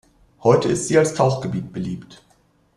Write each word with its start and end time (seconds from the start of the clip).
Heute 0.41 0.67
ist 0.69 0.87
sie 0.87 0.97
als 0.97 1.13
Tauchgebiet 1.13 1.71
beliebt. 1.71 2.23